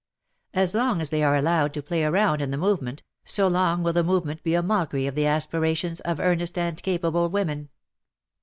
[0.55, 3.93] As long as they are allowed to play around in the movement, so long will
[3.93, 7.69] the movement be a mockery of the aspirations of earnest and capable women.